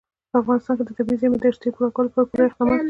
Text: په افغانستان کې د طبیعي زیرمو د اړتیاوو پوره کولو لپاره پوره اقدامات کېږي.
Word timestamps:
په 0.29 0.35
افغانستان 0.41 0.73
کې 0.77 0.83
د 0.85 0.89
طبیعي 0.97 1.17
زیرمو 1.21 1.37
د 1.41 1.43
اړتیاوو 1.49 1.75
پوره 1.81 1.89
کولو 1.95 2.07
لپاره 2.13 2.27
پوره 2.29 2.43
اقدامات 2.47 2.71
کېږي. 2.73 2.79